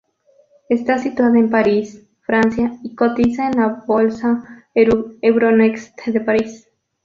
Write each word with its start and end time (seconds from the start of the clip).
Está 0.67 0.97
situada 0.97 1.37
en 1.37 1.51
París, 1.51 2.09
Francia, 2.21 2.75
y 2.81 2.95
cotiza 2.95 3.45
en 3.51 3.59
la 3.59 3.83
Bolsa 3.85 4.43
Euronext 4.73 5.95
de 6.07 6.19
París. 6.21 6.67